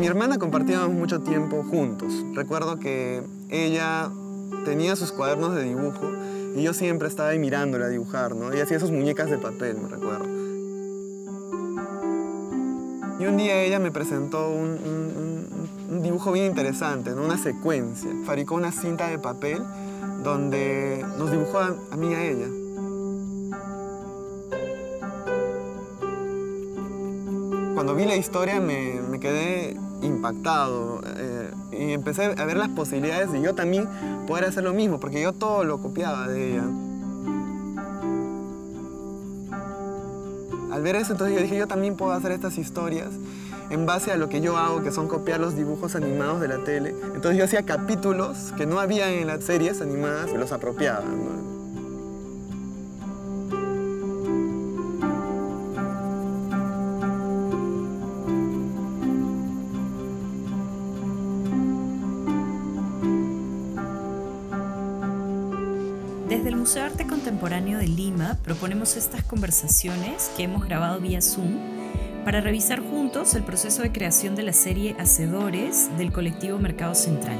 Mi 0.00 0.06
hermana 0.06 0.38
compartíamos 0.38 0.88
mucho 0.92 1.20
tiempo 1.20 1.62
juntos. 1.62 2.24
Recuerdo 2.32 2.80
que 2.80 3.22
ella 3.50 4.10
tenía 4.64 4.96
sus 4.96 5.12
cuadernos 5.12 5.54
de 5.54 5.62
dibujo 5.62 6.10
y 6.56 6.62
yo 6.62 6.72
siempre 6.72 7.06
estaba 7.06 7.28
ahí 7.28 7.38
mirándola 7.38 7.84
a 7.84 7.88
dibujar, 7.90 8.34
¿no? 8.34 8.56
Y 8.56 8.60
hacía 8.60 8.80
sus 8.80 8.90
muñecas 8.90 9.28
de 9.28 9.36
papel, 9.36 9.76
me 9.76 9.88
recuerdo. 9.88 10.24
Y 13.18 13.26
un 13.26 13.36
día 13.36 13.60
ella 13.60 13.78
me 13.78 13.90
presentó 13.90 14.48
un, 14.48 16.00
dibujo 16.02 16.32
bien 16.32 16.46
interesante, 16.46 17.10
¿no? 17.10 17.22
una 17.22 17.36
secuencia. 17.36 18.10
Fabricó 18.24 18.54
una 18.54 18.72
cinta 18.72 19.08
de 19.08 19.18
papel 19.18 19.62
donde 20.24 21.04
nos 21.18 21.30
dibujó 21.30 21.58
a, 21.58 21.96
mí 21.98 22.10
y 22.10 22.14
a 22.14 22.24
ella. 22.24 22.46
Cuando 27.74 27.94
vi 27.94 28.06
la 28.06 28.16
historia 28.16 28.60
me 28.60 29.20
quedé 29.20 29.76
impactado 30.02 31.00
eh, 31.16 31.50
y 31.72 31.92
empecé 31.92 32.24
a 32.24 32.44
ver 32.44 32.56
las 32.56 32.68
posibilidades 32.68 33.32
de 33.32 33.40
yo 33.40 33.54
también 33.54 33.88
poder 34.26 34.44
hacer 34.44 34.64
lo 34.64 34.72
mismo, 34.72 35.00
porque 35.00 35.20
yo 35.22 35.32
todo 35.32 35.64
lo 35.64 35.80
copiaba 35.80 36.28
de 36.28 36.52
ella. 36.52 36.64
Al 40.72 40.82
ver 40.82 40.96
eso, 40.96 41.12
entonces 41.12 41.36
yo 41.36 41.42
dije, 41.42 41.56
yo 41.56 41.66
también 41.66 41.96
puedo 41.96 42.12
hacer 42.12 42.32
estas 42.32 42.56
historias 42.56 43.08
en 43.70 43.86
base 43.86 44.10
a 44.12 44.16
lo 44.16 44.28
que 44.28 44.40
yo 44.40 44.56
hago, 44.56 44.82
que 44.82 44.90
son 44.90 45.08
copiar 45.08 45.40
los 45.40 45.56
dibujos 45.56 45.94
animados 45.94 46.40
de 46.40 46.48
la 46.48 46.58
tele. 46.64 46.94
Entonces 47.14 47.38
yo 47.38 47.44
hacía 47.44 47.64
capítulos 47.64 48.52
que 48.56 48.66
no 48.66 48.80
había 48.80 49.10
en 49.10 49.26
las 49.26 49.44
series 49.44 49.80
animadas 49.80 50.30
y 50.32 50.36
los 50.36 50.52
apropiaba. 50.52 51.04
Contemporáneo 67.20 67.78
de 67.78 67.86
Lima 67.86 68.38
proponemos 68.42 68.96
estas 68.96 69.22
conversaciones 69.22 70.30
que 70.38 70.44
hemos 70.44 70.64
grabado 70.64 71.00
vía 71.00 71.20
Zoom 71.20 71.58
para 72.24 72.40
revisar 72.40 72.80
juntos 72.80 73.34
el 73.34 73.42
proceso 73.42 73.82
de 73.82 73.92
creación 73.92 74.36
de 74.36 74.42
la 74.42 74.54
serie 74.54 74.96
Hacedores 74.98 75.90
del 75.98 76.12
colectivo 76.12 76.58
Mercado 76.58 76.94
Central. 76.94 77.36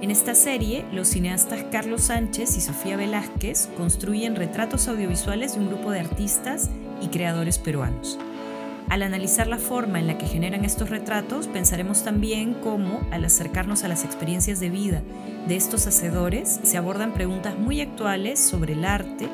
En 0.00 0.10
esta 0.10 0.34
serie, 0.34 0.86
los 0.92 1.08
cineastas 1.08 1.66
Carlos 1.70 2.04
Sánchez 2.04 2.56
y 2.56 2.62
Sofía 2.62 2.96
Velázquez 2.96 3.68
construyen 3.76 4.34
retratos 4.34 4.88
audiovisuales 4.88 5.52
de 5.52 5.60
un 5.60 5.68
grupo 5.68 5.90
de 5.90 6.00
artistas 6.00 6.70
y 7.02 7.08
creadores 7.08 7.58
peruanos. 7.58 8.18
Al 8.88 9.02
analizar 9.02 9.48
la 9.48 9.58
forma 9.58 9.98
en 9.98 10.06
la 10.06 10.16
que 10.16 10.26
generan 10.26 10.64
estos 10.64 10.90
retratos, 10.90 11.48
pensaremos 11.48 12.04
también 12.04 12.54
cómo, 12.54 13.00
al 13.10 13.24
acercarnos 13.24 13.82
a 13.82 13.88
las 13.88 14.04
experiencias 14.04 14.60
de 14.60 14.70
vida 14.70 15.02
de 15.48 15.56
estos 15.56 15.86
hacedores, 15.88 16.60
se 16.62 16.76
abordan 16.76 17.12
preguntas 17.12 17.58
muy 17.58 17.80
actuales 17.80 18.38
sobre 18.38 18.74
el 18.74 18.84
arte, 18.84 19.28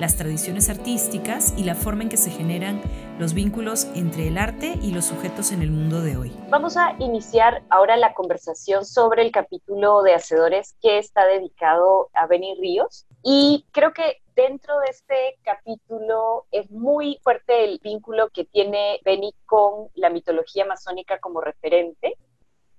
las 0.00 0.16
tradiciones 0.16 0.70
artísticas 0.70 1.52
y 1.56 1.64
la 1.64 1.74
forma 1.74 2.02
en 2.02 2.08
que 2.08 2.16
se 2.16 2.30
generan 2.30 2.80
los 3.18 3.34
vínculos 3.34 3.86
entre 3.94 4.28
el 4.28 4.38
arte 4.38 4.78
y 4.82 4.92
los 4.92 5.04
sujetos 5.04 5.52
en 5.52 5.62
el 5.62 5.70
mundo 5.70 6.02
de 6.02 6.16
hoy. 6.16 6.32
Vamos 6.48 6.76
a 6.76 6.96
iniciar 6.98 7.62
ahora 7.70 7.96
la 7.96 8.14
conversación 8.14 8.84
sobre 8.84 9.22
el 9.22 9.30
capítulo 9.30 10.02
de 10.02 10.14
Hacedores 10.14 10.74
que 10.80 10.98
está 10.98 11.24
dedicado 11.26 12.10
a 12.12 12.26
Benny 12.26 12.54
Ríos. 12.60 13.06
Y 13.22 13.66
creo 13.70 13.92
que 13.92 14.22
dentro 14.34 14.78
de 14.80 14.86
este 14.90 15.38
capítulo 15.42 16.46
es 16.50 16.70
muy 16.70 17.20
fuerte 17.22 17.64
el 17.64 17.78
vínculo 17.82 18.30
que 18.30 18.44
tiene 18.44 19.00
Benny 19.04 19.34
con 19.46 19.88
la 19.94 20.10
mitología 20.10 20.64
masónica 20.64 21.18
como 21.20 21.40
referente, 21.40 22.16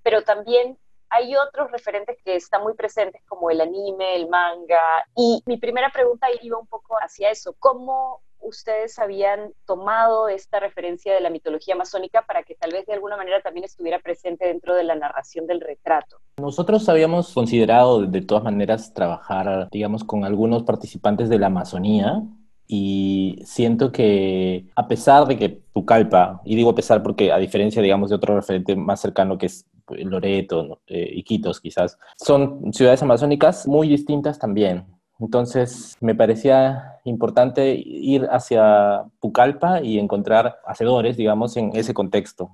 pero 0.03 0.23
también 0.23 0.77
hay 1.09 1.35
otros 1.35 1.71
referentes 1.71 2.17
que 2.23 2.35
están 2.35 2.63
muy 2.63 2.73
presentes 2.73 3.21
como 3.27 3.49
el 3.49 3.61
anime, 3.61 4.15
el 4.15 4.29
manga. 4.29 4.81
Y 5.15 5.41
mi 5.45 5.57
primera 5.57 5.89
pregunta 5.89 6.27
iba 6.41 6.57
un 6.57 6.67
poco 6.67 6.95
hacia 6.95 7.29
eso. 7.29 7.55
¿Cómo 7.59 8.21
ustedes 8.39 8.99
habían 8.99 9.53
tomado 9.65 10.29
esta 10.29 10.59
referencia 10.59 11.13
de 11.13 11.19
la 11.19 11.29
mitología 11.29 11.75
masónica 11.75 12.23
para 12.25 12.43
que 12.43 12.55
tal 12.55 12.71
vez 12.71 12.85
de 12.85 12.93
alguna 12.93 13.17
manera 13.17 13.41
también 13.41 13.63
estuviera 13.63 13.99
presente 13.99 14.45
dentro 14.45 14.75
de 14.75 14.83
la 14.83 14.95
narración 14.95 15.47
del 15.47 15.61
retrato? 15.61 16.17
Nosotros 16.37 16.87
habíamos 16.89 17.33
considerado 17.33 18.05
de 18.05 18.21
todas 18.21 18.43
maneras 18.43 18.93
trabajar, 18.93 19.69
digamos, 19.71 20.03
con 20.03 20.25
algunos 20.25 20.63
participantes 20.63 21.29
de 21.29 21.39
la 21.39 21.47
Amazonía, 21.47 22.21
y 22.67 23.39
siento 23.45 23.91
que 23.91 24.65
a 24.75 24.87
pesar 24.87 25.27
de 25.27 25.37
que 25.37 25.49
Pucallpa, 25.49 26.41
y 26.45 26.55
digo 26.55 26.71
a 26.71 26.75
pesar 26.75 27.03
porque 27.03 27.31
a 27.31 27.37
diferencia, 27.37 27.81
digamos, 27.81 28.09
de 28.09 28.15
otro 28.15 28.35
referente 28.35 28.75
más 28.75 28.99
cercano 28.99 29.37
que 29.37 29.47
es 29.47 29.65
Loreto, 29.87 30.81
eh, 30.87 31.11
Iquitos 31.13 31.61
quizás, 31.61 31.97
son 32.17 32.73
ciudades 32.73 33.03
amazónicas 33.03 33.67
muy 33.67 33.87
distintas 33.87 34.39
también. 34.39 34.85
Entonces 35.19 35.95
me 36.01 36.15
parecía 36.15 36.99
importante 37.05 37.75
ir 37.75 38.27
hacia 38.31 39.05
Pucallpa 39.19 39.81
y 39.81 39.99
encontrar 39.99 40.57
hacedores, 40.65 41.17
digamos, 41.17 41.55
en 41.57 41.75
ese 41.75 41.93
contexto. 41.93 42.49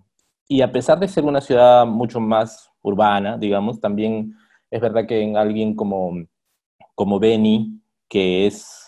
Y 0.47 0.61
a 0.61 0.71
pesar 0.71 0.99
de 0.99 1.07
ser 1.07 1.23
una 1.23 1.41
ciudad 1.41 1.85
mucho 1.85 2.19
más 2.19 2.69
urbana, 2.81 3.37
digamos, 3.37 3.79
también 3.79 4.35
es 4.69 4.81
verdad 4.81 5.07
que 5.07 5.21
en 5.21 5.37
alguien 5.37 5.75
como, 5.75 6.11
como 6.95 7.19
Beni, 7.19 7.81
que 8.09 8.45
es 8.45 8.80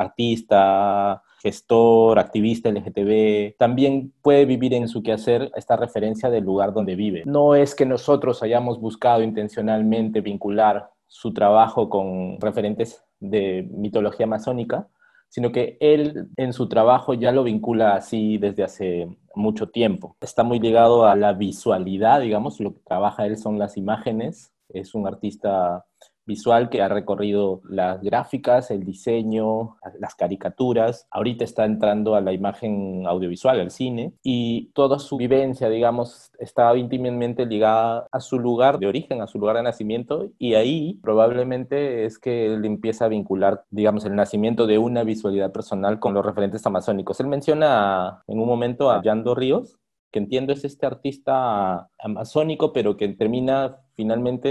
artista, 0.00 1.22
gestor, 1.42 2.18
activista 2.18 2.70
LGTB, 2.70 3.56
también 3.58 4.12
puede 4.22 4.44
vivir 4.44 4.74
en 4.74 4.88
su 4.88 5.02
quehacer 5.02 5.50
esta 5.54 5.76
referencia 5.76 6.30
del 6.30 6.44
lugar 6.44 6.72
donde 6.72 6.96
vive. 6.96 7.22
No 7.26 7.54
es 7.54 7.74
que 7.74 7.86
nosotros 7.86 8.42
hayamos 8.42 8.80
buscado 8.80 9.22
intencionalmente 9.22 10.20
vincular 10.20 10.90
su 11.06 11.32
trabajo 11.32 11.88
con 11.88 12.40
referentes 12.40 13.02
de 13.20 13.68
mitología 13.70 14.26
masónica, 14.26 14.88
sino 15.28 15.52
que 15.52 15.76
él 15.80 16.28
en 16.36 16.52
su 16.52 16.68
trabajo 16.68 17.14
ya 17.14 17.32
lo 17.32 17.44
vincula 17.44 17.94
así 17.94 18.36
desde 18.38 18.64
hace 18.64 19.08
mucho 19.34 19.68
tiempo. 19.68 20.16
Está 20.20 20.42
muy 20.42 20.58
ligado 20.58 21.06
a 21.06 21.16
la 21.16 21.32
visualidad, 21.32 22.20
digamos, 22.20 22.60
lo 22.60 22.74
que 22.74 22.80
trabaja 22.80 23.26
él 23.26 23.36
son 23.36 23.58
las 23.58 23.76
imágenes, 23.76 24.52
es 24.68 24.94
un 24.94 25.06
artista 25.06 25.84
visual 26.30 26.70
que 26.70 26.80
ha 26.80 26.88
recorrido 26.88 27.60
las 27.68 28.00
gráficas, 28.00 28.70
el 28.70 28.84
diseño, 28.84 29.76
las 29.98 30.14
caricaturas. 30.14 31.08
Ahorita 31.10 31.44
está 31.44 31.64
entrando 31.64 32.14
a 32.14 32.20
la 32.20 32.32
imagen 32.32 33.04
audiovisual, 33.06 33.58
al 33.58 33.72
cine, 33.72 34.12
y 34.22 34.70
toda 34.72 34.98
su 35.00 35.16
vivencia, 35.16 35.68
digamos, 35.68 36.30
está 36.38 36.76
íntimamente 36.76 37.46
ligada 37.46 38.06
a 38.12 38.20
su 38.20 38.38
lugar 38.38 38.78
de 38.78 38.86
origen, 38.86 39.20
a 39.20 39.26
su 39.26 39.38
lugar 39.38 39.56
de 39.56 39.64
nacimiento, 39.64 40.30
y 40.38 40.54
ahí 40.54 41.00
probablemente 41.02 42.04
es 42.04 42.18
que 42.18 42.46
él 42.46 42.64
empieza 42.64 43.06
a 43.06 43.08
vincular, 43.08 43.64
digamos, 43.70 44.04
el 44.04 44.14
nacimiento 44.14 44.66
de 44.66 44.78
una 44.78 45.02
visualidad 45.02 45.50
personal 45.52 45.98
con 45.98 46.14
los 46.14 46.24
referentes 46.24 46.64
amazónicos. 46.64 47.18
Él 47.18 47.26
menciona 47.26 48.22
en 48.28 48.38
un 48.38 48.46
momento 48.46 48.90
a 48.90 49.02
Yando 49.02 49.34
Ríos, 49.34 49.80
que 50.12 50.18
entiendo 50.18 50.52
es 50.52 50.64
este 50.64 50.86
artista 50.86 51.88
amazónico, 51.98 52.72
pero 52.72 52.96
que 52.96 53.08
termina 53.08 53.78
finalmente 54.00 54.48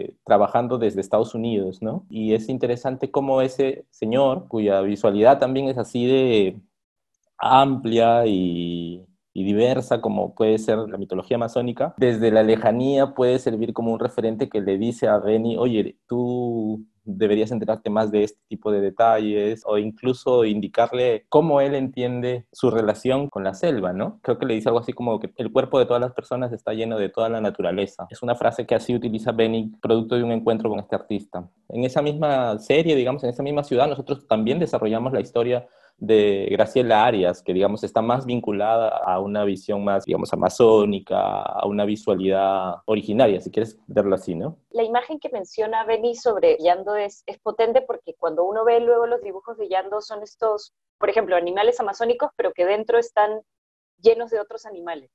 eh, 0.00 0.14
trabajando 0.24 0.76
desde 0.76 1.00
Estados 1.00 1.32
Unidos, 1.32 1.80
¿no? 1.82 2.04
Y 2.10 2.34
es 2.34 2.48
interesante 2.48 3.12
cómo 3.12 3.42
ese 3.42 3.86
señor, 3.90 4.48
cuya 4.48 4.80
visualidad 4.80 5.38
también 5.38 5.68
es 5.68 5.78
así 5.78 6.04
de 6.04 6.60
amplia 7.38 8.26
y, 8.26 9.04
diversa 9.34 10.00
como 10.00 10.34
puede 10.34 10.58
ser 10.58 10.78
la 10.78 10.98
mitología 10.98 11.36
amazónica, 11.36 11.94
desde 11.96 12.32
la 12.32 12.42
lejanía 12.42 13.14
puede 13.14 13.38
servir 13.38 13.72
como 13.72 13.92
un 13.92 14.00
referente 14.00 14.48
que 14.48 14.60
le 14.60 14.78
dice 14.78 15.06
a 15.06 15.18
Benny, 15.18 15.56
oye, 15.56 15.96
tú 16.08 16.84
deberías 17.08 17.50
enterarte 17.50 17.90
más 17.90 18.10
de 18.10 18.24
este 18.24 18.40
tipo 18.48 18.70
de 18.70 18.80
detalles 18.80 19.62
o 19.64 19.78
incluso 19.78 20.44
indicarle 20.44 21.24
cómo 21.28 21.60
él 21.60 21.74
entiende 21.74 22.46
su 22.52 22.70
relación 22.70 23.28
con 23.28 23.44
la 23.44 23.54
selva, 23.54 23.92
¿no? 23.92 24.20
Creo 24.22 24.38
que 24.38 24.46
le 24.46 24.54
dice 24.54 24.68
algo 24.68 24.80
así 24.80 24.92
como 24.92 25.18
que 25.18 25.32
el 25.36 25.50
cuerpo 25.50 25.78
de 25.78 25.86
todas 25.86 26.00
las 26.00 26.12
personas 26.12 26.52
está 26.52 26.74
lleno 26.74 26.98
de 26.98 27.08
toda 27.08 27.28
la 27.28 27.40
naturaleza. 27.40 28.06
Es 28.10 28.22
una 28.22 28.34
frase 28.34 28.66
que 28.66 28.74
así 28.74 28.94
utiliza 28.94 29.32
Benny 29.32 29.72
producto 29.80 30.16
de 30.16 30.22
un 30.22 30.32
encuentro 30.32 30.68
con 30.68 30.78
este 30.78 30.96
artista. 30.96 31.48
En 31.68 31.84
esa 31.84 32.02
misma 32.02 32.58
serie, 32.58 32.94
digamos, 32.94 33.24
en 33.24 33.30
esa 33.30 33.42
misma 33.42 33.64
ciudad, 33.64 33.88
nosotros 33.88 34.26
también 34.26 34.58
desarrollamos 34.58 35.12
la 35.12 35.20
historia 35.20 35.66
de 35.98 36.48
Graciela 36.52 37.04
Arias, 37.04 37.42
que 37.42 37.52
digamos 37.52 37.82
está 37.84 38.00
más 38.00 38.24
vinculada 38.24 38.88
a 38.88 39.20
una 39.20 39.44
visión 39.44 39.84
más, 39.84 40.04
digamos, 40.04 40.32
amazónica, 40.32 41.42
a 41.42 41.66
una 41.66 41.84
visualidad 41.84 42.76
originaria, 42.86 43.40
si 43.40 43.50
quieres 43.50 43.78
verlo 43.86 44.14
así, 44.14 44.34
¿no? 44.34 44.58
La 44.70 44.84
imagen 44.84 45.18
que 45.18 45.28
menciona 45.28 45.84
Beni 45.84 46.14
sobre 46.14 46.56
Yando 46.58 46.94
es, 46.94 47.24
es 47.26 47.38
potente 47.38 47.82
porque 47.82 48.14
cuando 48.14 48.44
uno 48.44 48.64
ve 48.64 48.80
luego 48.80 49.06
los 49.06 49.22
dibujos 49.22 49.58
de 49.58 49.68
Yando 49.68 50.00
son 50.00 50.22
estos, 50.22 50.72
por 50.98 51.10
ejemplo, 51.10 51.36
animales 51.36 51.80
amazónicos, 51.80 52.30
pero 52.36 52.52
que 52.52 52.64
dentro 52.64 52.98
están 52.98 53.40
llenos 54.00 54.30
de 54.30 54.40
otros 54.40 54.66
animales, 54.66 55.10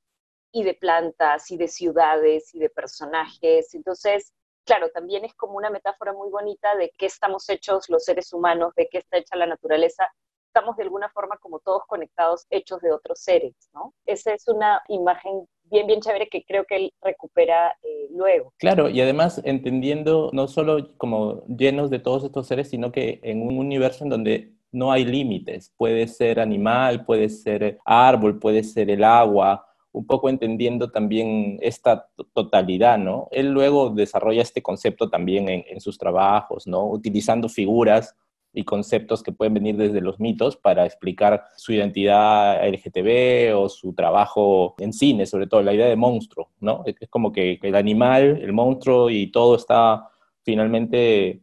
y 0.54 0.64
de 0.64 0.76
plantas, 0.76 1.50
y 1.50 1.58
de 1.58 1.68
ciudades, 1.68 2.54
y 2.54 2.60
de 2.60 2.70
personajes. 2.70 3.74
Entonces, 3.74 4.34
claro, 4.66 4.90
también 4.90 5.26
es 5.26 5.34
como 5.34 5.58
una 5.58 5.72
metáfora 5.72 6.14
muy 6.14 6.30
bonita 6.30 6.76
de 6.76 6.92
qué 6.98 7.08
estamos 7.08 7.50
hechos 7.50 7.90
los 7.90 8.04
seres 8.06 8.32
humanos, 8.32 8.74
de 8.76 8.88
qué 8.90 9.00
está 9.00 9.18
hecha 9.18 9.36
la 9.36 9.48
naturaleza, 9.48 10.08
estamos 10.54 10.78
de 10.78 10.84
alguna 10.84 11.10
forma 11.10 11.38
como 11.38 11.60
todos 11.60 11.82
conectados, 11.88 12.46
hechos 12.52 12.80
de 12.82 12.92
otros 12.92 13.20
seres, 13.20 13.56
¿no? 13.74 13.92
Esa 14.06 14.36
es 14.36 14.48
una 14.48 14.84
imagen 14.88 15.48
bien, 15.64 15.88
bien 15.88 16.00
chévere 16.00 16.30
que 16.30 16.44
creo 16.46 16.64
que 16.66 16.76
él 16.76 16.94
recupera 17.02 17.76
eh, 17.82 18.08
luego. 18.12 18.54
Claro, 18.60 18.88
y 18.88 19.02
además 19.02 19.42
entendiendo 19.46 20.30
no 20.32 20.48
solo 20.48 20.96
como 20.98 21.44
llenos 21.48 21.90
de 21.90 21.98
todos 21.98 22.24
estos 22.24 22.46
seres, 22.46 22.70
sino 22.70 22.92
que 22.92 23.20
en 23.24 23.42
un 23.42 23.58
universo 23.58 24.04
en 24.04 24.12
donde 24.12 24.54
no 24.72 24.92
hay 24.92 25.06
límites. 25.06 25.74
Puede 25.76 26.08
ser 26.08 26.40
animal, 26.40 27.04
puede 27.06 27.30
ser 27.30 27.80
árbol, 27.84 28.38
puede 28.40 28.64
ser 28.64 28.92
el 28.92 29.04
agua, 29.04 29.66
un 29.92 30.06
poco 30.06 30.30
entendiendo 30.30 30.92
también 30.92 31.58
esta 31.62 32.08
totalidad, 32.34 33.00
¿no? 33.00 33.28
Él 33.32 33.52
luego 33.52 33.90
desarrolla 33.90 34.44
este 34.44 34.62
concepto 34.62 35.10
también 35.10 35.50
en, 35.50 35.64
en 35.68 35.80
sus 35.80 35.98
trabajos, 35.98 36.68
¿no? 36.68 36.88
Utilizando 36.88 37.50
figuras 37.50 38.16
y 38.54 38.64
conceptos 38.64 39.24
que 39.24 39.32
pueden 39.32 39.56
venir 39.56 39.76
desde 39.76 40.00
los 40.00 40.20
mitos 40.20 40.56
para 40.56 40.86
explicar 40.86 41.44
su 41.58 41.74
identidad 41.74 42.64
LGTB 42.68 43.58
o 43.58 43.68
su 43.68 43.94
trabajo 43.94 44.76
en 44.78 44.94
cine, 44.94 45.26
sobre 45.26 45.48
todo 45.48 45.64
la 45.64 45.74
idea 45.74 45.88
de 45.88 45.96
monstruo, 45.96 46.52
¿no? 46.60 46.84
Es 46.86 47.10
como 47.10 47.32
que 47.32 47.60
el 47.62 47.76
animal, 47.76 48.40
el 48.42 48.54
monstruo 48.54 49.10
y 49.10 49.32
todo 49.32 49.56
está 49.56 50.08
finalmente, 50.44 51.42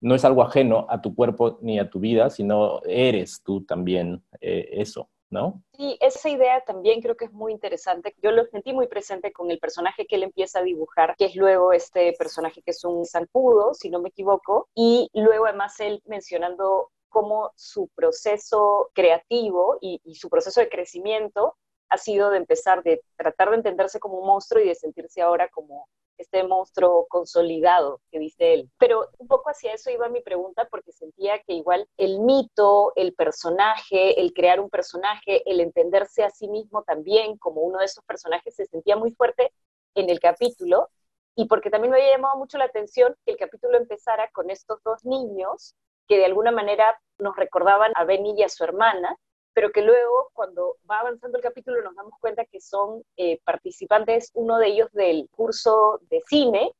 no 0.00 0.14
es 0.14 0.24
algo 0.24 0.42
ajeno 0.42 0.86
a 0.90 1.00
tu 1.00 1.14
cuerpo 1.14 1.58
ni 1.62 1.78
a 1.78 1.88
tu 1.88 2.00
vida, 2.00 2.28
sino 2.28 2.82
eres 2.82 3.42
tú 3.42 3.64
también 3.64 4.22
eh, 4.40 4.68
eso. 4.72 5.08
¿No? 5.32 5.62
Sí, 5.76 5.96
esa 6.00 6.28
idea 6.28 6.62
también 6.64 7.00
creo 7.00 7.16
que 7.16 7.24
es 7.24 7.32
muy 7.32 7.52
interesante. 7.52 8.14
Yo 8.22 8.30
lo 8.30 8.44
sentí 8.44 8.72
muy 8.72 8.86
presente 8.86 9.32
con 9.32 9.50
el 9.50 9.58
personaje 9.58 10.06
que 10.06 10.16
él 10.16 10.22
empieza 10.22 10.60
a 10.60 10.62
dibujar, 10.62 11.16
que 11.16 11.24
es 11.24 11.34
luego 11.34 11.72
este 11.72 12.12
personaje 12.18 12.62
que 12.62 12.70
es 12.70 12.84
un 12.84 13.04
zancudo, 13.06 13.74
si 13.74 13.90
no 13.90 14.00
me 14.00 14.10
equivoco, 14.10 14.68
y 14.74 15.08
luego 15.14 15.46
además 15.46 15.80
él 15.80 16.02
mencionando 16.04 16.90
cómo 17.08 17.50
su 17.56 17.88
proceso 17.94 18.90
creativo 18.94 19.78
y, 19.80 20.00
y 20.04 20.14
su 20.14 20.28
proceso 20.28 20.60
de 20.60 20.68
crecimiento 20.68 21.56
ha 21.88 21.98
sido 21.98 22.30
de 22.30 22.38
empezar 22.38 22.82
de 22.82 23.02
tratar 23.16 23.50
de 23.50 23.56
entenderse 23.56 24.00
como 24.00 24.18
un 24.18 24.26
monstruo 24.26 24.62
y 24.62 24.68
de 24.68 24.74
sentirse 24.74 25.20
ahora 25.20 25.48
como 25.48 25.88
este 26.18 26.44
monstruo 26.44 27.06
consolidado 27.08 28.00
que 28.10 28.18
dice 28.18 28.54
él. 28.54 28.70
Pero 28.78 29.08
un 29.18 29.26
poco 29.26 29.50
hacia 29.50 29.72
eso 29.72 29.90
iba 29.90 30.08
mi 30.08 30.20
pregunta 30.20 30.66
porque 30.70 30.92
sentía 30.92 31.42
que 31.42 31.54
igual 31.54 31.88
el 31.96 32.20
mito, 32.20 32.92
el 32.96 33.14
personaje, 33.14 34.20
el 34.20 34.32
crear 34.32 34.60
un 34.60 34.70
personaje, 34.70 35.42
el 35.50 35.60
entenderse 35.60 36.22
a 36.22 36.30
sí 36.30 36.48
mismo 36.48 36.82
también 36.82 37.36
como 37.38 37.62
uno 37.62 37.78
de 37.78 37.86
esos 37.86 38.04
personajes 38.04 38.54
se 38.54 38.66
sentía 38.66 38.96
muy 38.96 39.12
fuerte 39.12 39.52
en 39.94 40.10
el 40.10 40.20
capítulo 40.20 40.90
y 41.34 41.46
porque 41.46 41.70
también 41.70 41.92
me 41.92 41.98
había 41.98 42.12
llamado 42.12 42.36
mucho 42.36 42.58
la 42.58 42.64
atención 42.64 43.14
que 43.24 43.32
el 43.32 43.38
capítulo 43.38 43.78
empezara 43.78 44.28
con 44.32 44.50
estos 44.50 44.82
dos 44.82 45.04
niños 45.04 45.74
que 46.06 46.18
de 46.18 46.26
alguna 46.26 46.50
manera 46.50 46.98
nos 47.18 47.36
recordaban 47.36 47.92
a 47.94 48.04
Benny 48.04 48.34
y 48.36 48.42
a 48.42 48.48
su 48.48 48.64
hermana, 48.64 49.16
pero 49.54 49.70
que 49.70 49.82
luego 49.82 50.30
cuando 50.32 50.76
va 50.90 51.00
avanzando 51.00 51.38
el 51.38 51.42
capítulo 51.42 51.82
nos 51.82 51.94
damos 51.94 52.14
cuenta 52.20 52.44
que 52.44 52.60
son 52.60 53.02
eh, 53.16 53.40
participantes, 53.44 54.30
uno 54.34 54.58
de 54.58 54.68
ellos 54.68 54.88
del 54.92 55.28
curso 55.30 56.00
de 56.08 56.20
cine, 56.26 56.72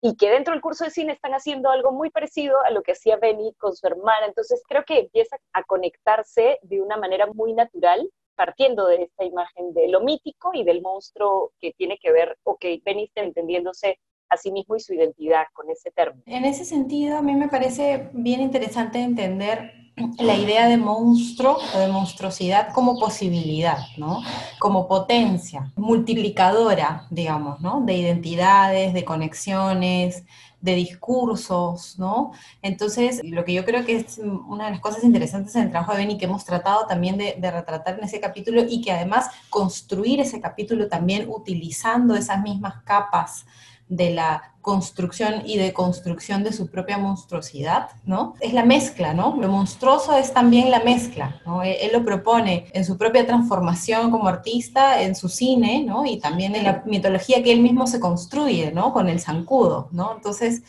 y 0.00 0.16
que 0.16 0.30
dentro 0.30 0.52
del 0.52 0.62
curso 0.62 0.84
de 0.84 0.90
cine 0.90 1.12
están 1.12 1.32
haciendo 1.32 1.70
algo 1.70 1.90
muy 1.90 2.10
parecido 2.10 2.60
a 2.62 2.70
lo 2.70 2.82
que 2.82 2.92
hacía 2.92 3.16
Benny 3.16 3.54
con 3.54 3.74
su 3.74 3.86
hermana. 3.86 4.26
Entonces 4.26 4.62
creo 4.68 4.84
que 4.84 5.00
empieza 5.00 5.36
a 5.52 5.64
conectarse 5.64 6.58
de 6.62 6.80
una 6.80 6.96
manera 6.96 7.26
muy 7.26 7.54
natural, 7.54 8.08
partiendo 8.36 8.86
de 8.86 9.04
esta 9.04 9.24
imagen 9.24 9.72
de 9.72 9.88
lo 9.88 10.00
mítico 10.00 10.50
y 10.52 10.64
del 10.64 10.82
monstruo 10.82 11.52
que 11.58 11.72
tiene 11.72 11.98
que 11.98 12.12
ver, 12.12 12.38
o 12.44 12.56
que 12.56 12.80
Benny 12.84 13.04
está 13.04 13.22
entendiéndose 13.22 13.98
a 14.28 14.36
sí 14.36 14.50
mismo 14.50 14.76
y 14.76 14.80
su 14.80 14.94
identidad 14.94 15.44
con 15.52 15.70
ese 15.70 15.90
término. 15.90 16.22
En 16.26 16.44
ese 16.44 16.64
sentido, 16.64 17.18
a 17.18 17.22
mí 17.22 17.34
me 17.34 17.48
parece 17.48 18.10
bien 18.12 18.40
interesante 18.40 19.00
entender 19.00 19.72
la 20.18 20.34
idea 20.34 20.68
de 20.68 20.76
monstruo 20.76 21.56
o 21.74 21.78
de 21.78 21.88
monstruosidad 21.88 22.72
como 22.74 22.98
posibilidad, 22.98 23.78
¿no? 23.96 24.22
Como 24.58 24.86
potencia 24.88 25.72
multiplicadora, 25.76 27.06
digamos, 27.10 27.60
¿no? 27.60 27.80
De 27.80 27.94
identidades, 27.94 28.92
de 28.92 29.04
conexiones, 29.06 30.24
de 30.60 30.74
discursos, 30.74 31.98
¿no? 31.98 32.32
Entonces, 32.60 33.22
lo 33.24 33.44
que 33.44 33.54
yo 33.54 33.64
creo 33.64 33.86
que 33.86 33.96
es 33.96 34.18
una 34.18 34.66
de 34.66 34.72
las 34.72 34.80
cosas 34.80 35.02
interesantes 35.02 35.56
en 35.56 35.62
el 35.62 35.70
trabajo 35.70 35.92
de 35.92 35.98
Benny 35.98 36.18
que 36.18 36.26
hemos 36.26 36.44
tratado 36.44 36.86
también 36.86 37.16
de, 37.16 37.36
de, 37.38 37.50
retratar 37.50 37.98
en 37.98 38.04
ese 38.04 38.20
capítulo 38.20 38.64
y 38.68 38.82
que 38.82 38.92
además 38.92 39.30
construir 39.48 40.20
ese 40.20 40.40
capítulo 40.42 40.88
también 40.88 41.26
utilizando 41.28 42.14
esas 42.14 42.42
mismas 42.42 42.82
capas 42.82 43.46
de 43.88 44.10
la 44.10 44.52
construcción 44.66 45.42
y 45.46 45.58
de 45.58 45.72
construcción 45.72 46.42
de 46.42 46.52
su 46.52 46.68
propia 46.68 46.98
monstruosidad, 46.98 47.90
¿no? 48.04 48.34
Es 48.40 48.52
la 48.52 48.64
mezcla, 48.64 49.14
¿no? 49.14 49.36
Lo 49.36 49.48
monstruoso 49.48 50.16
es 50.16 50.32
también 50.34 50.72
la 50.72 50.80
mezcla, 50.80 51.40
¿no? 51.46 51.62
Él, 51.62 51.90
lo 51.92 52.04
propone 52.04 52.66
en 52.72 52.84
su 52.84 52.98
propia 52.98 53.24
transformación 53.24 54.10
como 54.10 54.26
artista, 54.26 55.02
en 55.02 55.14
su 55.14 55.28
cine, 55.28 55.84
¿no? 55.84 56.04
Y 56.04 56.18
también 56.18 56.56
en 56.56 56.64
la 56.64 56.82
mitología 56.84 57.44
que 57.44 57.52
él 57.52 57.60
mismo 57.60 57.86
se 57.86 58.00
construye, 58.00 58.72
¿no? 58.72 58.92
Con 58.92 59.08
el 59.08 59.20
zancudo, 59.20 59.88
¿no? 59.92 60.16
Entonces, 60.16 60.62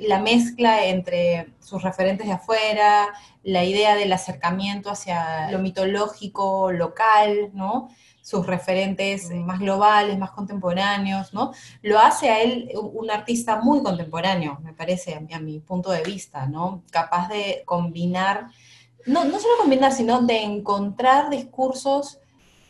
la 0.00 0.20
mezcla 0.20 0.86
entre 0.86 1.52
sus 1.60 1.80
referentes 1.80 2.26
de 2.26 2.32
afuera, 2.32 3.06
la 3.44 3.64
idea 3.64 3.94
del 3.94 4.12
acercamiento 4.12 4.90
hacia 4.90 5.48
lo 5.52 5.60
mitológico 5.60 6.72
local, 6.72 7.50
¿no? 7.52 7.88
Sus 8.24 8.46
referentes 8.46 9.30
más 9.32 9.60
globales, 9.60 10.18
más 10.18 10.30
contemporáneos, 10.30 11.34
¿no? 11.34 11.52
Lo 11.82 11.98
hace 11.98 12.30
a 12.30 12.40
él 12.40 12.70
un 12.74 13.10
artista 13.10 13.60
muy 13.60 13.82
contemporáneo, 13.82 14.58
me 14.62 14.72
parece, 14.72 15.14
a 15.14 15.38
mi, 15.40 15.60
punto 15.60 15.90
de 15.90 16.02
vista, 16.02 16.46
¿no? 16.46 16.82
Capaz 16.90 17.28
de 17.28 17.62
combinar, 17.66 18.46
no, 19.04 19.26
no 19.26 19.38
solo 19.38 19.58
combinar, 19.60 19.92
sino 19.92 20.22
de 20.22 20.42
encontrar 20.42 21.28
discursos 21.28 22.18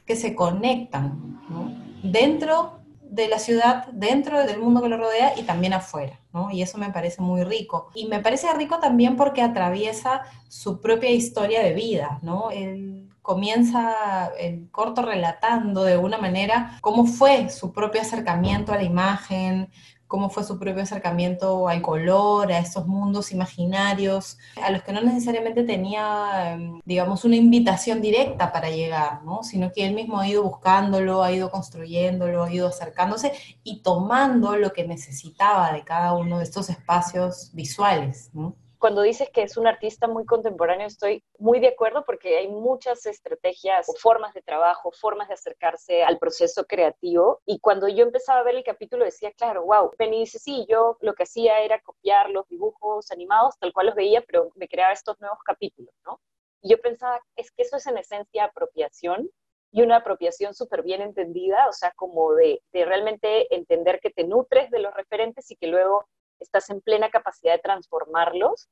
que 0.05 0.17
se 0.17 0.35
conectan, 0.35 1.41
¿no? 1.49 1.73
Dentro 2.03 2.81
de 3.03 3.29
la 3.29 3.39
ciudad, 3.39 3.87
dentro 3.93 4.45
del 4.45 4.59
mundo 4.59 4.83
que 4.83 4.89
lo 4.89 4.97
rodea 4.97 5.39
y 5.39 5.45
también 5.45 5.73
afuera, 5.73 6.19
¿no? 6.33 6.51
Y 6.51 6.63
eso 6.63 6.79
me 6.79 6.91
parece 6.91 7.23
muy 7.23 7.45
rico. 7.45 7.91
Y 7.95 8.09
me 8.09 8.19
parece 8.19 8.53
rico 8.55 8.81
también 8.81 9.15
porque 9.15 9.41
atraviesa 9.41 10.23
su 10.49 10.81
propia 10.81 11.11
historia 11.11 11.63
de 11.63 11.75
vida, 11.75 12.19
¿no? 12.23 12.51
El, 12.51 13.04
comienza 13.25 14.31
el 14.39 14.71
corto 14.71 15.01
relatando 15.01 15.83
de 15.83 15.97
una 15.97 16.19
manera 16.19 16.77
cómo 16.83 17.07
fue 17.07 17.49
su 17.49 17.73
propio 17.73 18.03
acercamiento 18.03 18.71
a 18.71 18.77
la 18.77 18.83
imagen, 18.83 19.71
cómo 20.07 20.29
fue 20.29 20.45
su 20.45 20.59
propio 20.59 20.83
acercamiento 20.83 21.67
al 21.67 21.81
color, 21.81 22.53
a 22.53 22.59
esos 22.59 22.87
mundos 22.87 23.33
imaginarios, 23.33 24.37
a 24.63 24.71
los 24.71 24.83
que 24.83 24.93
no 24.93 25.01
necesariamente 25.01 25.63
tenía, 25.63 26.53
em, 26.53 26.81
digamos, 26.85 27.25
una 27.25 27.37
invitación 27.37 28.03
directa 28.03 28.53
para 28.53 28.69
llegar, 28.69 29.25
¿no? 29.25 29.43
sino 29.43 29.73
que 29.73 29.87
él 29.87 29.95
mismo 29.95 30.21
ha 30.21 30.29
ido 30.29 30.43
buscándolo, 30.43 31.23
ha 31.23 31.33
ido 31.33 31.51
construyéndolo, 31.51 32.45
ha 32.45 32.53
ido 32.53 32.69
acercándose 32.69 33.33
y 33.63 33.81
tomando 33.81 34.55
lo 34.57 34.75
que 34.75 34.87
necesitaba 34.87 35.73
de 35.73 35.83
cada 35.83 36.13
uno 36.13 36.39
de 36.39 36.45
estos 36.45 36.69
espacios 36.69 37.51
visuales. 37.55 38.29
¿no? 38.35 38.55
Cuando 38.85 39.01
dices 39.01 39.31
que 39.31 39.41
es 39.41 39.57
un 39.57 39.67
artista 39.67 40.09
muy 40.09 40.27
contemporáneo, 40.27 40.87
estoy 40.87 41.25
muy 41.39 41.59
de 41.59 41.69
acuerdo 41.69 42.05
porque 42.05 42.37
hay 42.37 42.49
muchas 42.49 43.07
estrategias 43.07 43.89
o 43.89 43.95
formas 43.95 44.35
de 44.35 44.43
trabajo, 44.43 44.93
formas 44.93 45.29
de 45.29 45.33
acercarse 45.33 46.03
al 46.03 46.19
proceso 46.19 46.67
creativo. 46.67 47.41
Y 47.47 47.61
cuando 47.61 47.89
yo 47.89 48.03
empezaba 48.05 48.41
a 48.41 48.43
ver 48.43 48.57
el 48.57 48.63
capítulo 48.63 49.07
decía, 49.07 49.33
claro, 49.33 49.65
wow, 49.65 49.91
Penny 49.97 50.19
dice, 50.19 50.39
sí, 50.39 50.67
yo 50.69 50.99
lo 51.01 51.15
que 51.15 51.23
hacía 51.23 51.61
era 51.61 51.81
copiar 51.81 52.29
los 52.29 52.47
dibujos 52.51 53.11
animados 53.11 53.57
tal 53.59 53.73
cual 53.73 53.87
los 53.87 53.95
veía, 53.95 54.21
pero 54.21 54.51
me 54.55 54.69
creaba 54.69 54.93
estos 54.93 55.19
nuevos 55.19 55.39
capítulos, 55.47 55.95
¿no? 56.05 56.21
Y 56.61 56.69
yo 56.69 56.79
pensaba, 56.79 57.23
es 57.37 57.53
que 57.53 57.63
eso 57.63 57.79
es 57.79 57.87
en 57.87 57.97
esencia 57.97 58.45
apropiación 58.45 59.31
y 59.73 59.81
una 59.81 59.97
apropiación 59.97 60.53
súper 60.53 60.83
bien 60.83 61.01
entendida, 61.01 61.69
o 61.71 61.73
sea, 61.73 61.93
como 61.97 62.35
de, 62.35 62.61
de 62.75 62.85
realmente 62.85 63.55
entender 63.55 63.99
que 64.01 64.11
te 64.11 64.25
nutres 64.25 64.71
de 64.71 64.81
los 64.81 64.93
referentes 64.93 65.51
y 65.51 65.57
que 65.57 65.69
luego 65.69 66.05
estás 66.41 66.71
en 66.71 66.81
plena 66.81 67.11
capacidad 67.11 67.55
de 67.55 67.61
transformarlos. 67.61 68.69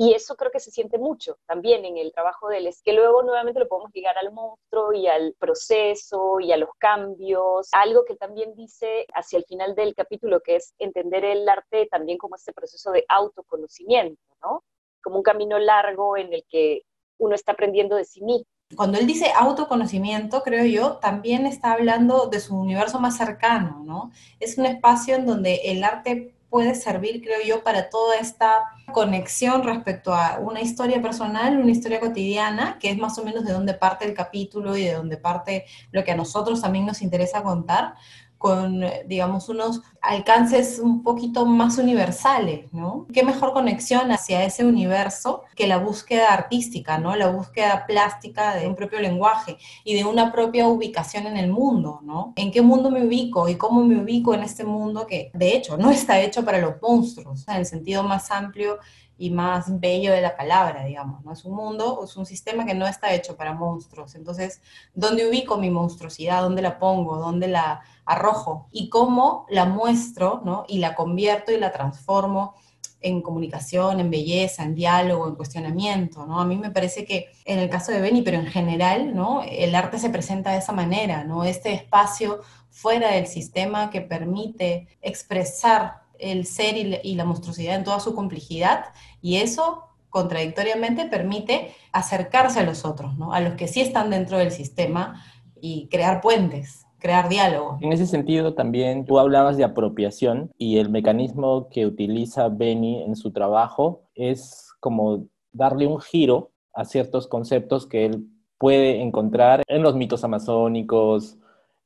Y 0.00 0.14
eso 0.14 0.36
creo 0.36 0.52
que 0.52 0.60
se 0.60 0.70
siente 0.70 0.96
mucho 0.96 1.38
también 1.44 1.84
en 1.84 1.96
el 1.96 2.12
trabajo 2.12 2.48
de 2.48 2.58
él, 2.58 2.68
es 2.68 2.82
que 2.82 2.92
luego 2.92 3.24
nuevamente 3.24 3.58
lo 3.58 3.66
podemos 3.66 3.90
ligar 3.92 4.16
al 4.16 4.32
monstruo 4.32 4.92
y 4.92 5.08
al 5.08 5.34
proceso 5.40 6.38
y 6.38 6.52
a 6.52 6.56
los 6.56 6.68
cambios. 6.78 7.68
Algo 7.72 8.04
que 8.04 8.14
también 8.14 8.54
dice 8.54 9.06
hacia 9.12 9.38
el 9.38 9.44
final 9.44 9.74
del 9.74 9.96
capítulo, 9.96 10.40
que 10.40 10.54
es 10.54 10.72
entender 10.78 11.24
el 11.24 11.48
arte 11.48 11.88
también 11.90 12.16
como 12.16 12.36
este 12.36 12.52
proceso 12.52 12.92
de 12.92 13.04
autoconocimiento, 13.08 14.22
¿no? 14.40 14.62
Como 15.02 15.16
un 15.16 15.24
camino 15.24 15.58
largo 15.58 16.16
en 16.16 16.32
el 16.32 16.44
que 16.48 16.82
uno 17.18 17.34
está 17.34 17.50
aprendiendo 17.50 17.96
de 17.96 18.04
sí 18.04 18.22
mismo. 18.22 18.46
Cuando 18.76 18.98
él 18.98 19.06
dice 19.08 19.32
autoconocimiento, 19.34 20.42
creo 20.42 20.64
yo, 20.64 20.98
también 20.98 21.44
está 21.44 21.72
hablando 21.72 22.28
de 22.28 22.38
su 22.38 22.54
universo 22.56 23.00
más 23.00 23.16
cercano, 23.16 23.82
¿no? 23.84 24.12
Es 24.38 24.58
un 24.58 24.66
espacio 24.66 25.16
en 25.16 25.26
donde 25.26 25.56
el 25.64 25.82
arte 25.82 26.37
puede 26.50 26.74
servir, 26.74 27.22
creo 27.22 27.40
yo, 27.44 27.62
para 27.62 27.90
toda 27.90 28.16
esta 28.16 28.64
conexión 28.92 29.62
respecto 29.64 30.14
a 30.14 30.38
una 30.38 30.60
historia 30.60 31.02
personal, 31.02 31.58
una 31.58 31.70
historia 31.70 32.00
cotidiana, 32.00 32.78
que 32.80 32.90
es 32.90 32.98
más 32.98 33.18
o 33.18 33.24
menos 33.24 33.44
de 33.44 33.52
dónde 33.52 33.74
parte 33.74 34.06
el 34.06 34.14
capítulo 34.14 34.76
y 34.76 34.84
de 34.84 34.94
dónde 34.94 35.16
parte 35.16 35.66
lo 35.92 36.04
que 36.04 36.12
a 36.12 36.16
nosotros 36.16 36.62
también 36.62 36.86
nos 36.86 37.02
interesa 37.02 37.42
contar, 37.42 37.94
con, 38.38 38.84
digamos, 39.06 39.48
unos 39.48 39.82
alcances 40.00 40.78
un 40.78 41.02
poquito 41.02 41.44
más 41.44 41.76
universales, 41.76 42.72
¿no? 42.72 43.06
¿Qué 43.12 43.24
mejor 43.24 43.52
conexión 43.52 44.12
hacia 44.12 44.44
ese 44.44 44.64
universo 44.64 45.42
que 45.56 45.66
la 45.66 45.78
búsqueda 45.78 46.32
artística, 46.32 46.98
¿no? 46.98 47.16
La 47.16 47.28
búsqueda 47.28 47.84
plástica 47.86 48.54
de 48.54 48.68
un 48.68 48.76
propio 48.76 49.00
lenguaje 49.00 49.58
y 49.84 49.94
de 49.94 50.04
una 50.04 50.32
propia 50.32 50.68
ubicación 50.68 51.26
en 51.26 51.36
el 51.36 51.50
mundo, 51.50 52.00
¿no? 52.02 52.32
¿En 52.36 52.52
qué 52.52 52.62
mundo 52.62 52.90
me 52.90 53.04
ubico 53.04 53.48
y 53.48 53.56
cómo 53.56 53.84
me 53.84 54.00
ubico 54.00 54.32
en 54.34 54.44
este 54.44 54.64
mundo 54.64 55.06
que, 55.06 55.30
de 55.34 55.56
hecho, 55.56 55.76
no 55.76 55.90
está 55.90 56.20
hecho 56.20 56.44
para 56.44 56.58
los 56.58 56.80
monstruos, 56.80 57.46
en 57.48 57.56
el 57.56 57.66
sentido 57.66 58.04
más 58.04 58.30
amplio 58.30 58.78
y 59.18 59.30
más 59.30 59.80
bello 59.80 60.12
de 60.12 60.20
la 60.20 60.36
palabra, 60.36 60.84
digamos, 60.84 61.24
¿no? 61.24 61.32
Es 61.32 61.44
un 61.44 61.54
mundo, 61.54 62.02
es 62.04 62.16
un 62.16 62.24
sistema 62.24 62.64
que 62.64 62.74
no 62.74 62.86
está 62.86 63.12
hecho 63.12 63.36
para 63.36 63.52
monstruos. 63.52 64.14
Entonces, 64.14 64.62
¿dónde 64.94 65.28
ubico 65.28 65.58
mi 65.58 65.70
monstruosidad? 65.70 66.42
¿Dónde 66.42 66.62
la 66.62 66.78
pongo? 66.78 67.16
¿Dónde 67.16 67.48
la 67.48 67.82
arrojo? 68.04 68.68
¿Y 68.70 68.88
cómo 68.88 69.44
la 69.50 69.64
muestro, 69.64 70.40
¿no? 70.44 70.64
Y 70.68 70.78
la 70.78 70.94
convierto 70.94 71.50
y 71.50 71.58
la 71.58 71.72
transformo 71.72 72.54
en 73.00 73.22
comunicación, 73.22 74.00
en 74.00 74.10
belleza, 74.10 74.62
en 74.64 74.74
diálogo, 74.74 75.28
en 75.28 75.34
cuestionamiento, 75.34 76.26
¿no? 76.26 76.40
A 76.40 76.44
mí 76.44 76.56
me 76.56 76.70
parece 76.70 77.04
que 77.04 77.26
en 77.44 77.58
el 77.58 77.68
caso 77.68 77.92
de 77.92 78.00
Beni, 78.00 78.22
pero 78.22 78.38
en 78.38 78.46
general, 78.46 79.14
¿no? 79.14 79.42
El 79.42 79.74
arte 79.74 79.98
se 79.98 80.10
presenta 80.10 80.52
de 80.52 80.58
esa 80.58 80.72
manera, 80.72 81.24
¿no? 81.24 81.44
Este 81.44 81.72
espacio 81.72 82.40
fuera 82.70 83.12
del 83.12 83.26
sistema 83.26 83.90
que 83.90 84.00
permite 84.00 84.88
expresar 85.02 86.02
el 86.18 86.46
ser 86.46 86.76
y 86.76 87.14
la, 87.14 87.24
monstruosidad 87.24 87.76
en 87.76 87.84
toda 87.84 88.00
su 88.00 88.14
complejidad 88.14 88.86
y 89.20 89.36
eso 89.36 89.84
contradictoriamente 90.10 91.06
permite 91.06 91.74
acercarse 91.92 92.60
a 92.60 92.64
los 92.64 92.84
otros, 92.84 93.16
¿no? 93.18 93.32
a 93.32 93.40
los 93.40 93.54
que 93.54 93.68
sí 93.68 93.80
están 93.80 94.10
dentro 94.10 94.38
del 94.38 94.50
sistema 94.50 95.22
y 95.60 95.88
crear 95.88 96.20
puentes, 96.20 96.86
crear 96.98 97.28
diálogo. 97.28 97.78
En 97.80 97.92
ese 97.92 98.06
sentido 98.06 98.54
también 98.54 99.04
tú 99.04 99.18
hablabas 99.18 99.56
de 99.56 99.64
apropiación 99.64 100.50
y 100.56 100.78
el 100.78 100.90
mecanismo 100.90 101.68
que 101.68 101.86
utiliza 101.86 102.48
Benny 102.48 103.02
en 103.02 103.16
su 103.16 103.32
trabajo 103.32 104.08
es 104.14 104.72
como 104.80 105.26
darle 105.52 105.86
un 105.86 106.00
giro 106.00 106.50
a 106.72 106.84
ciertos 106.84 107.26
conceptos 107.26 107.86
que 107.86 108.06
él 108.06 108.26
puede 108.58 109.02
encontrar 109.02 109.62
en 109.66 109.82
los 109.82 109.94
mitos 109.94 110.24
amazónicos, 110.24 111.38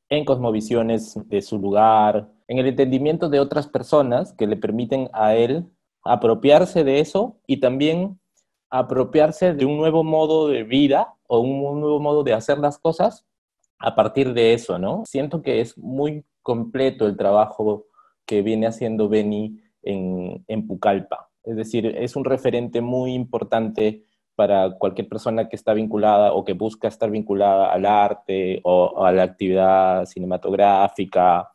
en 0.08 0.24
cosmovisiones 0.24 1.18
de 1.28 1.42
su 1.42 1.58
lugar, 1.58 2.28
en 2.48 2.58
el 2.58 2.66
entendimiento 2.66 3.28
de 3.28 3.40
otras 3.40 3.66
personas 3.66 4.32
que 4.34 4.46
le 4.46 4.56
permiten 4.56 5.08
a 5.12 5.34
él 5.34 5.66
apropiarse 6.04 6.85
de 6.85 7.00
eso 7.00 7.38
y 7.47 7.59
también 7.59 8.18
apropiarse 8.71 9.54
de 9.54 9.64
un 9.64 9.76
nuevo 9.76 10.02
modo 10.02 10.49
de 10.49 10.64
vida 10.64 11.14
o 11.26 11.40
un 11.40 11.80
nuevo 11.80 12.00
modo 12.00 12.25
de 12.25 12.32
hacer 12.32 12.59
las 12.59 12.78
cosas 12.78 13.26
a 13.78 13.94
partir 13.94 14.32
de 14.32 14.54
eso, 14.54 14.78
¿no? 14.78 15.02
Siento 15.04 15.42
que 15.42 15.61
es 15.61 15.76
muy 15.76 16.25
completo 16.42 17.06
el 17.06 17.16
trabajo 17.16 17.87
que 18.25 18.42
viene 18.42 18.66
haciendo 18.66 19.09
Beni 19.09 19.61
en, 19.82 20.44
en 20.49 20.66
Pucallpa. 20.66 21.30
Es 21.42 21.56
decir, 21.56 21.87
es 21.87 22.16
un 22.16 22.25
referente 22.25 22.80
muy 22.80 23.12
importante 23.12 24.04
para 24.35 24.78
cualquier 24.78 25.09
persona 25.09 25.49
que 25.49 25.56
está 25.56 25.75
vinculada 25.75 26.32
o 26.32 26.44
que 26.44 26.54
busca 26.54 26.88
estar 26.88 27.11
vinculada 27.11 27.73
al 27.73 27.85
arte 27.85 28.61
o 28.64 29.04
a 29.04 29.12
la 29.12 29.25
actividad 29.25 30.06
cinematográfica 30.06 31.51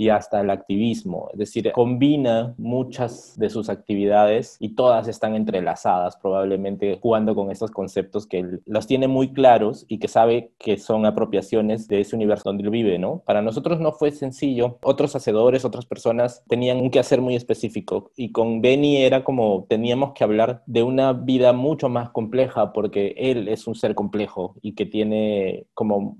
y 0.00 0.08
hasta 0.08 0.40
el 0.40 0.48
activismo. 0.48 1.28
Es 1.34 1.38
decir, 1.40 1.72
combina 1.72 2.54
muchas 2.56 3.34
de 3.36 3.50
sus 3.50 3.68
actividades 3.68 4.56
y 4.58 4.70
todas 4.70 5.08
están 5.08 5.34
entrelazadas, 5.34 6.16
probablemente 6.16 6.98
jugando 7.02 7.34
con 7.34 7.50
estos 7.50 7.70
conceptos 7.70 8.26
que 8.26 8.38
él 8.38 8.62
los 8.64 8.86
tiene 8.86 9.08
muy 9.08 9.34
claros 9.34 9.84
y 9.88 9.98
que 9.98 10.08
sabe 10.08 10.52
que 10.58 10.78
son 10.78 11.04
apropiaciones 11.04 11.86
de 11.86 12.00
ese 12.00 12.16
universo 12.16 12.44
donde 12.46 12.62
él 12.62 12.70
vive, 12.70 12.98
¿no? 12.98 13.22
Para 13.26 13.42
nosotros 13.42 13.78
no 13.78 13.92
fue 13.92 14.10
sencillo. 14.10 14.78
Otros 14.82 15.14
hacedores, 15.16 15.66
otras 15.66 15.84
personas 15.84 16.44
tenían 16.48 16.78
un 16.78 16.90
quehacer 16.90 17.20
muy 17.20 17.36
específico 17.36 18.10
y 18.16 18.32
con 18.32 18.62
Benny 18.62 19.02
era 19.02 19.22
como 19.22 19.66
teníamos 19.68 20.14
que 20.14 20.24
hablar 20.24 20.62
de 20.64 20.82
una 20.82 21.12
vida 21.12 21.52
mucho 21.52 21.90
más 21.90 22.08
compleja 22.08 22.72
porque 22.72 23.14
él 23.18 23.48
es 23.48 23.66
un 23.66 23.74
ser 23.74 23.94
complejo 23.94 24.54
y 24.62 24.72
que 24.72 24.86
tiene 24.86 25.66
como 25.74 26.16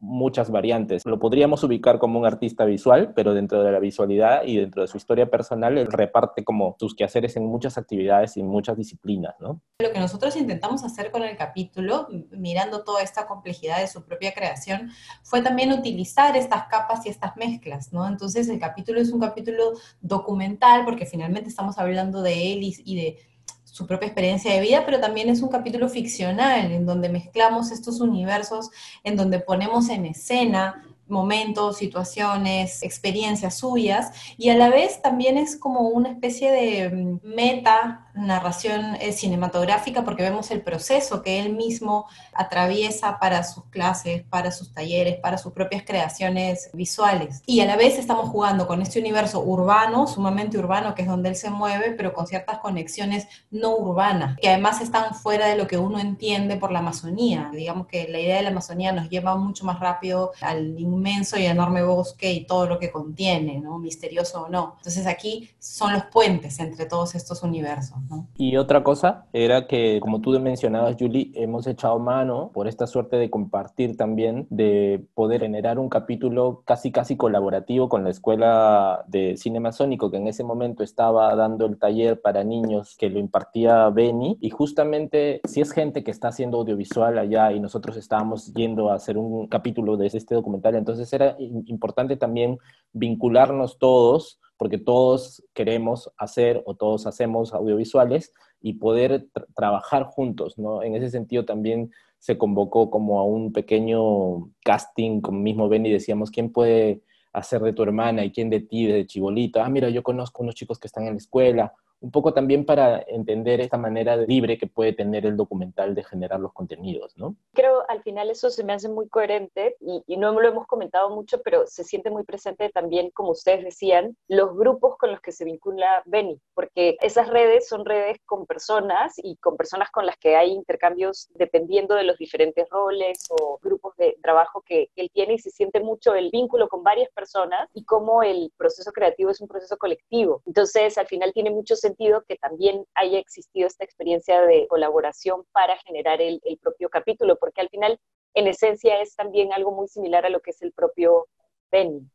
muchas 0.00 0.50
variantes. 0.50 1.04
Lo 1.04 1.18
podríamos 1.18 1.62
ubicar 1.62 1.98
como 1.98 2.18
un 2.18 2.24
artista 2.24 2.64
visual, 2.64 3.12
pero 3.18 3.34
dentro 3.34 3.64
de 3.64 3.72
la 3.72 3.80
visualidad 3.80 4.44
y 4.44 4.58
dentro 4.58 4.82
de 4.82 4.86
su 4.86 4.96
historia 4.96 5.28
personal, 5.28 5.76
él 5.76 5.88
reparte 5.90 6.44
como 6.44 6.76
sus 6.78 6.94
quehaceres 6.94 7.34
en 7.34 7.46
muchas 7.46 7.76
actividades 7.76 8.36
y 8.36 8.44
muchas 8.44 8.76
disciplinas, 8.76 9.34
¿no? 9.40 9.60
Lo 9.82 9.90
que 9.90 9.98
nosotros 9.98 10.36
intentamos 10.36 10.84
hacer 10.84 11.10
con 11.10 11.24
el 11.24 11.36
capítulo, 11.36 12.06
mirando 12.30 12.84
toda 12.84 13.02
esta 13.02 13.26
complejidad 13.26 13.80
de 13.80 13.88
su 13.88 14.04
propia 14.04 14.32
creación, 14.32 14.92
fue 15.24 15.42
también 15.42 15.72
utilizar 15.72 16.36
estas 16.36 16.68
capas 16.68 17.06
y 17.06 17.08
estas 17.08 17.36
mezclas, 17.36 17.92
¿no? 17.92 18.06
Entonces 18.06 18.48
el 18.48 18.60
capítulo 18.60 19.00
es 19.00 19.10
un 19.10 19.18
capítulo 19.18 19.72
documental 20.00 20.84
porque 20.84 21.04
finalmente 21.04 21.48
estamos 21.48 21.76
hablando 21.76 22.22
de 22.22 22.52
él 22.52 22.60
y 22.62 22.94
de 22.94 23.18
su 23.64 23.84
propia 23.84 24.06
experiencia 24.06 24.52
de 24.52 24.60
vida, 24.60 24.84
pero 24.84 25.00
también 25.00 25.28
es 25.28 25.42
un 25.42 25.48
capítulo 25.48 25.88
ficcional 25.88 26.70
en 26.70 26.86
donde 26.86 27.08
mezclamos 27.08 27.72
estos 27.72 28.00
universos, 28.00 28.70
en 29.02 29.16
donde 29.16 29.40
ponemos 29.40 29.88
en 29.88 30.06
escena 30.06 30.84
momentos, 31.08 31.78
situaciones, 31.78 32.82
experiencias 32.82 33.58
suyas, 33.58 34.12
y 34.36 34.50
a 34.50 34.56
la 34.56 34.70
vez 34.70 35.00
también 35.02 35.38
es 35.38 35.56
como 35.56 35.88
una 35.88 36.10
especie 36.10 36.50
de 36.50 36.90
mm, 36.90 37.20
meta 37.22 38.07
narración 38.18 38.96
eh, 39.00 39.12
cinematográfica 39.12 40.04
porque 40.04 40.22
vemos 40.22 40.50
el 40.50 40.62
proceso 40.62 41.22
que 41.22 41.40
él 41.40 41.54
mismo 41.54 42.06
atraviesa 42.32 43.18
para 43.18 43.44
sus 43.44 43.64
clases, 43.66 44.22
para 44.24 44.50
sus 44.50 44.72
talleres, 44.72 45.18
para 45.20 45.38
sus 45.38 45.52
propias 45.52 45.82
creaciones 45.84 46.70
visuales. 46.72 47.42
Y 47.46 47.60
a 47.60 47.66
la 47.66 47.76
vez 47.76 47.98
estamos 47.98 48.28
jugando 48.28 48.66
con 48.66 48.82
este 48.82 48.98
universo 48.98 49.40
urbano, 49.40 50.06
sumamente 50.06 50.58
urbano, 50.58 50.94
que 50.94 51.02
es 51.02 51.08
donde 51.08 51.30
él 51.30 51.36
se 51.36 51.50
mueve, 51.50 51.92
pero 51.92 52.12
con 52.12 52.26
ciertas 52.26 52.58
conexiones 52.58 53.26
no 53.50 53.76
urbanas, 53.76 54.36
que 54.38 54.48
además 54.48 54.80
están 54.80 55.14
fuera 55.14 55.46
de 55.46 55.56
lo 55.56 55.66
que 55.66 55.78
uno 55.78 55.98
entiende 55.98 56.56
por 56.56 56.72
la 56.72 56.80
Amazonía. 56.80 57.50
Digamos 57.52 57.86
que 57.86 58.08
la 58.08 58.20
idea 58.20 58.36
de 58.36 58.42
la 58.42 58.50
Amazonía 58.50 58.92
nos 58.92 59.08
lleva 59.08 59.36
mucho 59.36 59.64
más 59.64 59.80
rápido 59.80 60.32
al 60.40 60.78
inmenso 60.78 61.38
y 61.38 61.46
enorme 61.46 61.82
bosque 61.82 62.32
y 62.32 62.46
todo 62.46 62.66
lo 62.66 62.78
que 62.78 62.90
contiene, 62.90 63.60
¿no? 63.60 63.78
Misterioso 63.78 64.42
o 64.42 64.48
no. 64.48 64.74
Entonces 64.78 65.06
aquí 65.06 65.50
son 65.58 65.92
los 65.92 66.04
puentes 66.06 66.58
entre 66.58 66.86
todos 66.86 67.14
estos 67.14 67.42
universos. 67.42 67.98
Y 68.36 68.56
otra 68.56 68.82
cosa 68.82 69.26
era 69.32 69.66
que, 69.66 70.00
como 70.00 70.20
tú 70.20 70.38
mencionabas, 70.40 70.96
Julie, 70.98 71.32
hemos 71.34 71.66
echado 71.66 71.98
mano 71.98 72.50
por 72.52 72.68
esta 72.68 72.86
suerte 72.86 73.16
de 73.16 73.30
compartir 73.30 73.96
también, 73.96 74.46
de 74.50 75.04
poder 75.14 75.42
generar 75.42 75.78
un 75.78 75.88
capítulo 75.88 76.62
casi 76.64 76.92
casi 76.92 77.16
colaborativo 77.16 77.88
con 77.88 78.04
la 78.04 78.10
Escuela 78.10 79.04
de 79.08 79.36
Cine 79.36 79.60
Masónico, 79.60 80.10
que 80.10 80.18
en 80.18 80.28
ese 80.28 80.44
momento 80.44 80.82
estaba 80.82 81.34
dando 81.34 81.66
el 81.66 81.78
taller 81.78 82.20
para 82.20 82.44
niños 82.44 82.96
que 82.96 83.10
lo 83.10 83.18
impartía 83.18 83.88
Beni. 83.90 84.38
Y 84.40 84.50
justamente, 84.50 85.40
si 85.44 85.60
es 85.60 85.72
gente 85.72 86.04
que 86.04 86.10
está 86.10 86.28
haciendo 86.28 86.58
audiovisual 86.58 87.18
allá 87.18 87.52
y 87.52 87.60
nosotros 87.60 87.96
estábamos 87.96 88.52
yendo 88.54 88.90
a 88.90 88.94
hacer 88.94 89.18
un 89.18 89.46
capítulo 89.48 89.96
de 89.96 90.06
este 90.06 90.34
documental, 90.34 90.74
entonces 90.74 91.12
era 91.12 91.36
importante 91.38 92.16
también 92.16 92.58
vincularnos 92.92 93.78
todos 93.78 94.40
porque 94.58 94.76
todos 94.76 95.42
queremos 95.54 96.12
hacer 96.18 96.62
o 96.66 96.74
todos 96.74 97.06
hacemos 97.06 97.54
audiovisuales 97.54 98.34
y 98.60 98.74
poder 98.74 99.28
trabajar 99.54 100.04
juntos, 100.04 100.58
¿no? 100.58 100.82
En 100.82 100.96
ese 100.96 101.10
sentido 101.10 101.44
también 101.44 101.90
se 102.18 102.36
convocó 102.36 102.90
como 102.90 103.20
a 103.20 103.24
un 103.24 103.52
pequeño 103.52 104.50
casting, 104.64 105.20
como 105.20 105.38
mismo 105.38 105.68
Benny 105.68 105.90
decíamos, 105.90 106.30
¿quién 106.30 106.52
puede 106.52 107.02
hacer 107.32 107.62
de 107.62 107.72
tu 107.72 107.84
hermana 107.84 108.24
y 108.24 108.32
quién 108.32 108.50
de 108.50 108.60
ti, 108.60 108.86
de 108.86 109.06
chibolita? 109.06 109.64
Ah, 109.64 109.70
mira, 109.70 109.88
yo 109.90 110.02
conozco 110.02 110.42
unos 110.42 110.56
chicos 110.56 110.78
que 110.80 110.88
están 110.88 111.04
en 111.06 111.12
la 111.12 111.18
escuela, 111.18 111.72
un 112.00 112.10
poco 112.10 112.32
también 112.32 112.64
para 112.64 113.02
entender 113.06 113.60
esta 113.60 113.76
manera 113.76 114.16
libre 114.16 114.58
que 114.58 114.66
puede 114.66 114.92
tener 114.92 115.26
el 115.26 115.36
documental 115.36 115.94
de 115.94 116.04
generar 116.04 116.40
los 116.40 116.52
contenidos, 116.52 117.16
¿no? 117.16 117.36
Creo 117.54 117.84
al 117.88 118.02
final 118.02 118.30
eso 118.30 118.50
se 118.50 118.64
me 118.64 118.72
hace 118.72 118.88
muy 118.88 119.08
coherente 119.08 119.76
y, 119.80 120.02
y, 120.06 120.16
no 120.16 120.32
lo 120.32 120.48
hemos 120.48 120.66
comentado 120.66 121.10
mucho, 121.10 121.40
pero 121.42 121.66
se 121.66 121.84
siente 121.84 122.10
muy 122.10 122.24
presente 122.24 122.68
también, 122.70 123.10
como 123.10 123.30
ustedes 123.30 123.64
decían, 123.64 124.16
los 124.28 124.56
grupos 124.56 124.96
con 124.98 125.10
los 125.10 125.20
que 125.20 125.32
se 125.32 125.44
vincula 125.44 126.02
Beni, 126.06 126.40
porque 126.54 126.96
esas 127.00 127.28
redes 127.28 127.68
son 127.68 127.84
redes 127.84 128.18
con 128.26 128.46
personas 128.46 129.14
y 129.16 129.36
con 129.36 129.56
personas 129.56 129.90
con 129.90 130.06
las 130.06 130.16
que 130.18 130.36
hay 130.36 130.52
intercambios 130.52 131.28
dependiendo 131.34 131.94
de 131.94 132.04
los 132.04 132.18
diferentes 132.18 132.68
roles 132.70 133.26
o 133.30 133.58
grupos 133.62 133.96
de 133.96 134.16
trabajo 134.22 134.62
que 134.62 134.90
él 134.96 135.10
tiene 135.12 135.34
y 135.34 135.38
se 135.38 135.50
siente 135.50 135.80
mucho 135.80 136.14
el 136.14 136.30
vínculo 136.30 136.68
con 136.68 136.82
varias 136.82 137.10
personas 137.10 137.68
y 137.74 137.84
cómo 137.84 138.22
el 138.22 138.52
proceso 138.56 138.92
creativo 138.92 139.30
es 139.30 139.40
un 139.40 139.48
proceso 139.48 139.76
colectivo. 139.76 140.42
Entonces, 140.46 140.98
al 140.98 141.06
final 141.06 141.32
tiene 141.32 141.50
mucho 141.50 141.74
sentido 141.74 141.87
sentido 141.88 142.22
que 142.28 142.36
también 142.36 142.84
haya 142.94 143.18
existido 143.18 143.66
esta 143.66 143.84
experiencia 143.84 144.40
de 144.42 144.66
colaboración 144.68 145.44
para 145.52 145.76
generar 145.78 146.20
el, 146.20 146.40
propio 146.60 146.88
capítulo, 146.88 147.36
porque 147.38 147.60
al 147.60 147.68
final, 147.68 147.98
en 148.34 148.46
esencia, 148.46 149.00
es 149.00 149.16
también 149.16 149.52
algo 149.52 149.72
muy 149.72 149.88
similar 149.88 150.26
a 150.26 150.30
lo 150.30 150.40
que 150.40 150.50
es 150.50 150.62
el 150.62 150.72
propio 150.72 151.26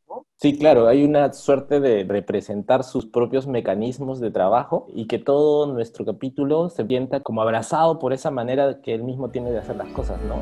¿no? 0.08 0.26
Sí, 0.38 0.58
claro, 0.58 0.88
hay 0.88 1.04
una 1.04 1.32
suerte 1.32 1.80
de 1.80 2.04
representar 2.06 2.84
sus 2.84 3.06
propios 3.06 3.46
mecanismos 3.46 4.20
de 4.20 4.32
trabajo 4.32 4.88
y 4.90 5.06
que 5.06 5.20
todo 5.20 5.72
nuestro 5.72 6.06
capítulo 6.06 6.70
se 6.70 6.88
sienta 6.88 7.20
como 7.20 7.44
abrazado 7.44 8.00
por 8.00 8.14
esa 8.14 8.32
manera 8.32 8.82
que 8.82 8.96
él 8.96 9.04
mismo 9.04 9.30
tiene 9.30 9.52
de 9.52 9.60
hacer 9.60 9.76
las 9.76 9.90
cosas, 9.90 10.20
¿no? 10.24 10.42